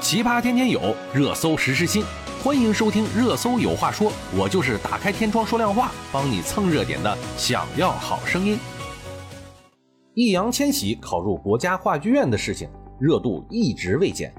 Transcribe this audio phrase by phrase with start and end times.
[0.00, 2.02] 奇葩天天有，热搜时时新。
[2.42, 7.18] 欢迎收听《热搜有话说》，我就是打开天窗说亮话，帮你蹭热点的。
[7.36, 8.58] 想要好声音。
[10.14, 12.66] 易烊千玺考入国家话剧院的事情
[12.98, 14.32] 热度一直未减，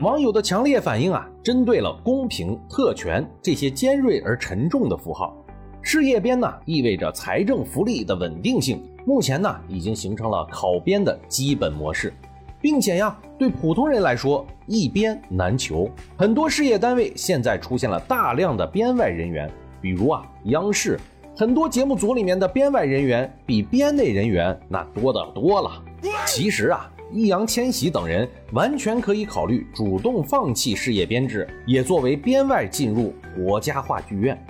[0.00, 5.36] 网友的强烈反应啊，针对了公平、特权这些尖锐而沉重的符号。
[5.82, 12.14] 事业编呢，意味着财政福利的稳定性，目前呢，已经形成了考编的基本模式。
[12.62, 15.90] 并且呀，对普通人来说，一编难求。
[16.16, 20.98] 很多事业单位现在出现了大量的编外人员，比如啊，央视
[21.36, 25.82] 很多节目组里面的编外人员比编内人员那多得多了。
[26.24, 34.40] 其实啊，易烊千玺等人完全可以考虑主动放弃事业编制，也作为编外进入国家话剧院。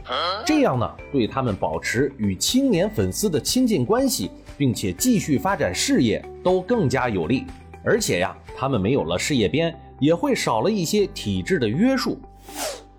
[0.44, 7.44] 这样呢，对他们保持与青年粉丝的亲近关系，并且继续发展事业都更加有利。
[7.84, 12.18] 而且呀，他们没有了事业编，也会少了一些体制的约束。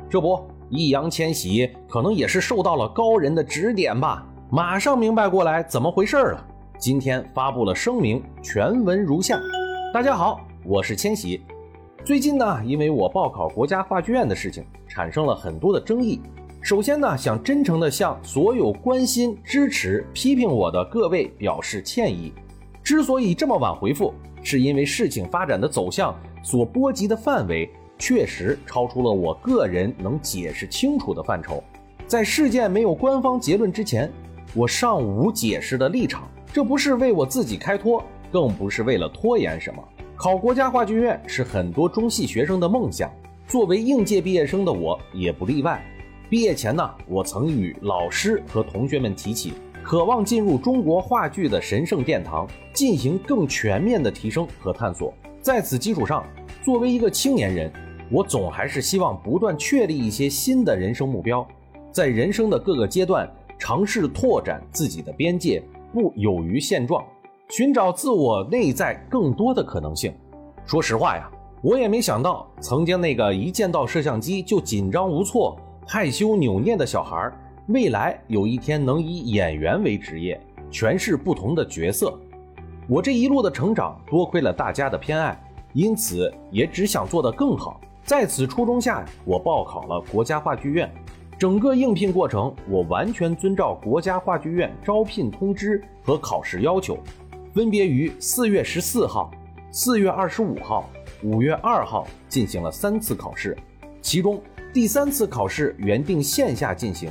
[0.10, 6.48] 这不，易烊千玺可能也是受到了高人的指点吧，马上明白过来怎么回事了。
[6.78, 9.40] 今天发布了声明，全文如下：
[9.94, 11.42] 大家好，我是千玺。
[12.04, 16.22] 最近呢，因为我报考国家话剧院的事情，产生了很多的争议。
[16.62, 22.34] 首先呢，想真诚的向所有关心、支持、批评我的各位表示歉意。
[22.84, 24.14] 之所以这么晚回复。
[24.44, 26.14] 是因为事情发展的走向
[26.44, 31.64] 所波及的范围确实超出了我个人能解释清楚的范畴，
[32.06, 34.12] 在事件没有官方结论之前，
[34.54, 36.30] 我尚无解释的立场。
[36.52, 39.84] 这不是为我自己开脱，更不是为了拖延什么。
[40.16, 43.12] 考国家话剧院是很多中戏学生的梦想，
[43.48, 45.84] 作为应届毕业生的我也不例外。
[46.30, 49.54] 毕业前呢，我曾与老师和同学们提起。
[49.84, 55.14] 渴望进入中国话剧的神圣殿堂，进行更全面的提升和探索。
[55.42, 56.26] 在此基础上，
[56.64, 57.72] 作为一个青年人，
[58.10, 61.46] 我总还是希望不断确立一些新的人生目标，
[61.92, 67.04] 在人生的各个阶段尝试拓展自己的边界，不有于现状，
[67.50, 70.14] 寻找自我内在更多的可能性。
[70.66, 71.30] 说实话呀，
[71.62, 77.38] 我也没想到，曾经那个一见到摄像机就紧张无措、害羞扭捏的小孩儿。
[77.68, 80.38] 未来有一天能以演员为职业，
[80.70, 82.20] 诠释不同的角色。
[82.90, 85.42] 我这一路的成长，多亏了大家的偏爱，
[85.72, 87.80] 因此也只想做得更好。
[88.04, 90.92] 在此初衷下，我报考了国家话剧院。
[91.40, 97.00] 整个应聘过程，我完全遵照国家话剧院招聘通知和考试要求，
[97.54, 99.32] 分别于四月十四号、
[99.72, 100.90] 四月二十五号、
[101.24, 103.58] 五月二号进行了三次考试。
[104.02, 104.42] 其中
[104.74, 107.10] 第三次考试原定线下进行。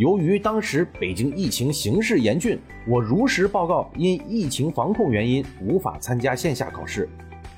[0.00, 7.06] 由于当时北京疫情形势严峻，我如实报告，因疫情防控原因无法参加线下考试。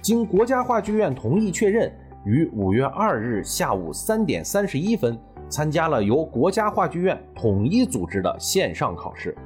[0.01, 1.89] 经国家话剧院同意确认，
[2.25, 5.17] 于五月二日下午三点三十一分
[5.49, 9.37] 参加了由国家话剧院统一组织的线上考试。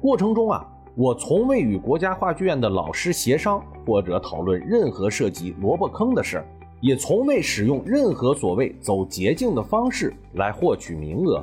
[0.00, 6.44] 过程中啊，我从未与国家话剧院的老师协商或者讨论任何涉及萝卜坑的事，
[6.80, 11.40] 也从未使用任何所谓走捷径的方式来获取名额。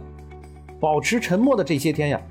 [0.80, 2.22] 保持沉默的这些天呀，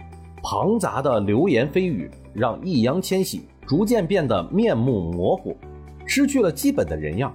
[0.42, 5.56] 庞杂的流言蜚语让易烊千玺逐渐变得面目模糊，
[6.06, 7.34] 失去了基本的人样。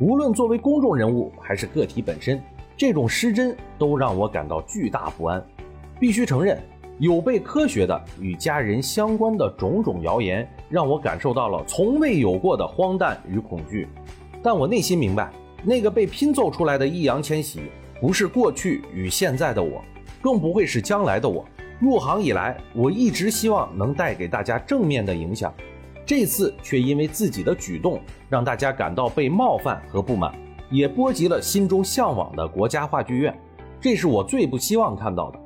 [0.00, 2.42] 无论作为公众人物还是个体本身，
[2.76, 5.42] 这种失真都让我感到巨大不安。
[5.98, 6.60] 必须承认，
[6.98, 13.88] 有被科学的与家人相关的种种谣言，让我感受到了从未有过的荒诞与恐惧。
[14.42, 15.32] 但我内心明白，
[15.62, 17.60] 那个被拼凑出来的易烊千玺，
[18.00, 19.82] 不是过去与现在的我。
[20.24, 21.44] 更不会是将来的我。
[21.78, 25.52] 入行以来，我一直希望能带给大家正面的影响，
[26.06, 30.34] 这次却因为自己的举动让大家感到被冒犯和不满，
[30.70, 33.38] 也波及了心中向往的国家话剧院，
[33.78, 35.38] 这是我最不希望看到的。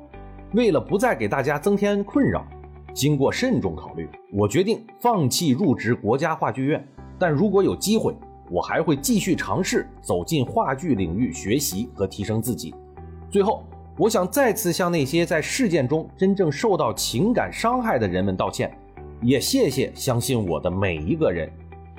[0.53, 2.47] 为了不再给大家增添困扰，
[2.93, 6.81] 经过慎重考虑，我决定放弃入职国家话剧院。
[7.17, 8.15] 但如果有机会，
[8.49, 12.73] 我还会继续尝试走进话剧领域学习和提升自己。
[13.29, 13.61] 最后。
[13.99, 18.71] 我想再次向那些在事件中真正受到情感伤害的人们道歉，
[19.21, 21.51] 也谢谢相信我的每一个人。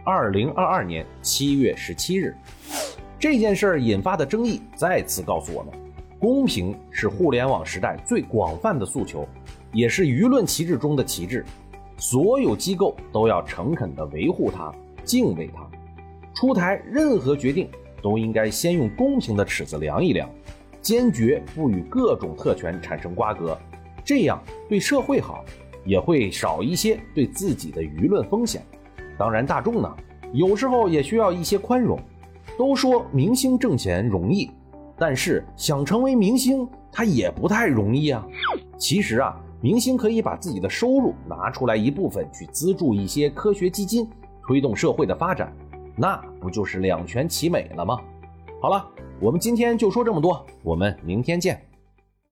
[0.02, 2.34] 二零二二年七月十七日，
[3.18, 5.74] 这件事儿引发的争议再次告诉我们，
[6.18, 9.28] 公平是互联网时代最广泛的诉求，
[9.70, 11.44] 也是舆论旗帜中的旗帜。
[11.98, 14.74] 所有机构都要诚恳地维护它，
[15.04, 15.68] 敬畏它。
[16.34, 17.68] 出台任何决定
[18.00, 20.26] 都应该先用公平的尺子量一量。
[20.80, 23.58] 坚决不与各种特权产生瓜葛，
[24.04, 25.44] 这样对社会好，
[25.84, 28.62] 也会少一些对自己的舆论风险。
[29.18, 29.96] 当然，大众呢，
[30.32, 31.98] 有时候也需要一些宽容。
[32.58, 34.50] 都说明星挣钱容易，
[34.98, 38.26] 但是想成为明星，他也不太容易啊。
[38.76, 44.06] 其实啊，明星可以把自己的收入拿出来一部分去资助一些科学基金，
[44.46, 45.50] 推动社会的发展，
[45.96, 47.98] 那不就是两全其美了吗？
[48.62, 48.86] 好了，
[49.20, 51.69] 我们今天就说这么多，我们明天见。